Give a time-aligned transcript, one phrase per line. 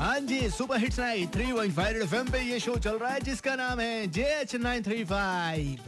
[0.00, 3.20] हाँ जी super hits night three one five F पे ये शो चल रहा है
[3.20, 5.78] जिसका नाम है J H nine three five.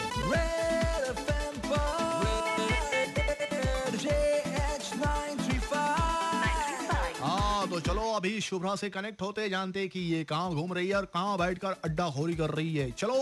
[7.20, 10.94] हाँ तो चलो अभी शुभ्रा से कनेक्ट होते जानते कि ये कहाँ घूम रही है
[10.96, 13.16] और कहाँ बैठकर अड्डा खोरी कर रही है। चलो।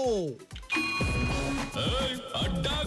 [2.34, 2.80] अड्डा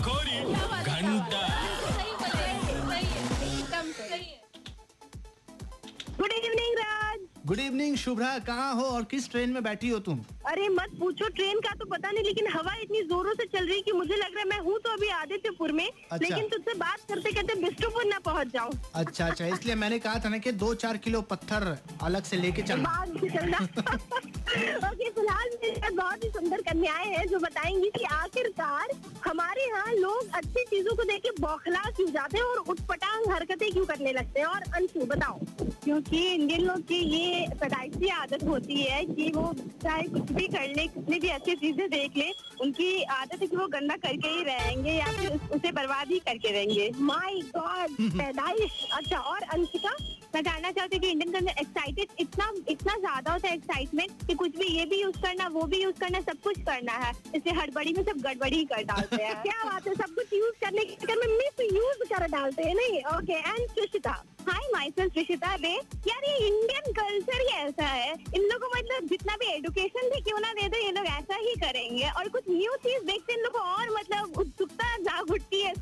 [7.48, 10.20] गुड इवनिंग शुभ्रा कहाँ हो और किस ट्रेन में बैठी हो तुम?
[10.48, 13.76] अरे मत पूछो ट्रेन का तो पता नहीं लेकिन हवा इतनी जोरों से चल रही
[13.76, 16.74] है कि मुझे लग रहा है मैं हूँ तो अभी आदित्यपुर में। अच्छा। लेकिन तुझसे
[16.80, 20.52] बात करते करते बिष्टुपुर ना पहुँच जाऊँ। अच्छा अच्छा इसलिए मैंने कहा था ना कि
[20.64, 23.58] दो चार किलो पत्थर अलग से लेके चलना। चलना।
[24.88, 28.96] ओके फ़िलहाल मेरे बहुत ही सुंदर कन्याएँ हैं जो बताएँगी कि आखिरकार
[29.28, 33.70] हमारे यहाँ लोग अच्छी चीज़ों को देख के बौखला क्यों जाते हैं और उटपटांग हरकतें
[33.72, 34.48] क्यों करने लगते हैं?
[34.48, 35.40] और अंशु बताओ।
[35.84, 40.68] क्योंकि इंडियन लोग की ये पैदाइशी आदत होती है कि वो चाहे कुछ भी कर
[40.76, 44.44] ले कितनी भी अच्छी चीज़ें देख ले उनकी आदत है कि वो गंदा करके ही
[44.44, 49.96] रहेंगे या फिर उसे बर्बाद ही करके रहेंगे। माई गॉड पैदाइश। अच्छा और अंशिका
[50.36, 54.26] मैं जानना चाहती हूँ कि इंडियन के अंदर एक्साइटेड इतना इतना ज़्यादा होता है एक्साइटमेंट
[54.28, 57.12] कि कुछ भी ये भी यूज़ करना, वो भी यूज़ करना, सब कुछ करना है।
[57.36, 60.60] इसलिए हड़बड़ी में सब गड़बड़ी ही कर डालते हैं। क्या बात है, सब कुछ यूज़
[60.66, 63.04] करने के मिस यूज़ कर डालते हैं, नहीं?
[63.18, 65.70] Okay and Sushita hi myself Rishita बे
[66.08, 70.20] यार ये इंडियन कल्चर ही ऐसा है। इन लोगों को मतलब जितना भी एजुकेशन भी
[70.22, 73.40] क्यों ना दे दो, ये लोग ऐसा ही करेंगे। और कुछ न्यू चीज़ देखते इन
[73.40, 74.43] लोगों को और मतलब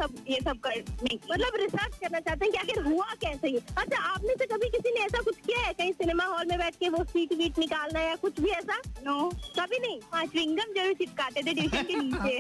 [0.02, 3.62] सब ये सब करने की मतलब रिसर्च करना चाहते हैं कि आखिर हुआ कैसे ये?
[3.78, 5.74] अच्छा आपने से कभी किसी ने ऐसा कुछ किया है?
[5.74, 8.78] कहीं सिनेमा हॉल में बैठ के वो सीट वीट निकालना या कुछ भी ऐसा?
[9.06, 9.18] नो
[9.60, 10.00] कभी नहीं?
[10.14, 12.38] हाँ च्विंगम ज़रूर चिपकाते थे ट्यूशन के नीचे।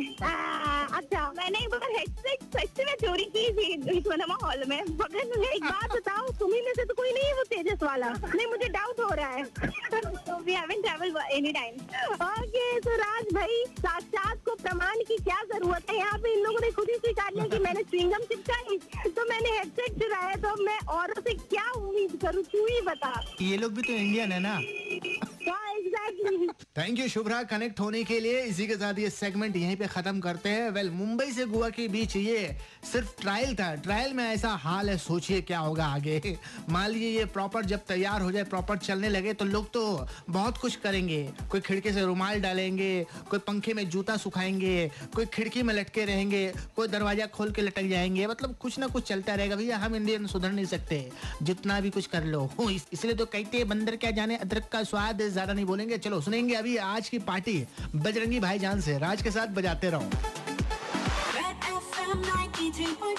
[0.97, 5.63] अच्छा मैंने एक बार हेडसेट सच में चोरी की थी सिनेमा हॉल में। मगर एक
[5.63, 8.99] बात बताओ तुम्ही में से तो कोई नहीं है वो तेजस वाला। नहीं मुझे डाउट
[8.99, 9.43] हो रहा है।
[9.91, 11.75] तो we haven't travel any time
[12.27, 16.19] okay तो राज भाई साक्षात को प्रमाण की क्या ज़रूरत है यहाँ
[17.13, 18.77] पे इन लोगों ने खुद स्वीकार लिया कि मैंने च्विंगम चिपकाई
[19.11, 23.57] तो मैंने हेडसेट चुराया तो मैं औरों से क्या उम्मीद करूँ, तू ही बता। ये
[23.57, 24.55] लोग भी तो इंडियन है ना?
[26.77, 30.19] थैंक यू शुभ्रा कनेक्ट होने के लिए इसी के साथ ये सेगमेंट यहीं पे खत्म
[30.19, 32.55] करते हैं। वेल मुंबई से गोवा के बीच ये
[32.91, 36.37] सिर्फ़ ट्रायल था। ट्रायल में ऐसा हाल है, सोचिए क्या होगा आगे।
[36.69, 39.83] मान लीजिए ये प्रॉपर जब तैयार हो जाए प्रॉपर चलने लगे तो लोग तो
[40.29, 45.63] बहुत कुछ करेंगे। कोई खिड़की से रुमाल डालेंगे, कोई पंखे में जूता सुखाएँगे, कोई खिड़की
[45.63, 49.55] में लटके रहेंगे, कोई दरवाज़ा खोल के लटक जाएँगे। मतलब कुछ ना कुछ चलता रहेगा।
[49.55, 51.09] भैया, हम इंडियन सुधर नहीं सकते।
[51.43, 52.49] जितना भी कुछ कर लो।
[52.93, 56.77] इसलिए तो कहते बंदर क्या जाने, अदरक का स्वाद ज़्यादा नहीं बोलेंगे। चलो सुनेंगे अभी
[56.77, 60.05] आज की पार्टी बजरंगी भाईजान से। राज के साथ बजाते रहो।
[61.31, 63.17] Red FM 93.5